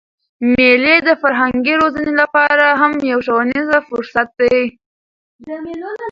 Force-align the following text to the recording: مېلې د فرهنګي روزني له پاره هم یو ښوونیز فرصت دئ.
مېلې 0.53 0.95
د 1.07 1.09
فرهنګي 1.21 1.73
روزني 1.81 2.11
له 2.21 2.25
پاره 2.33 2.67
هم 2.81 2.93
یو 3.11 3.19
ښوونیز 3.25 3.69
فرصت 3.89 4.27
دئ. 4.39 4.61